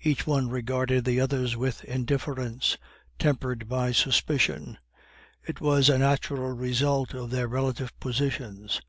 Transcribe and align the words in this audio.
Each 0.00 0.24
one 0.28 0.48
regarded 0.48 1.04
the 1.04 1.18
others 1.18 1.56
with 1.56 1.82
indifference, 1.86 2.76
tempered 3.18 3.68
by 3.68 3.90
suspicion; 3.90 4.78
it 5.42 5.60
was 5.60 5.88
a 5.88 5.98
natural 5.98 6.52
result 6.52 7.14
of 7.14 7.30
their 7.30 7.48
relative 7.48 7.90
positions. 7.98 8.80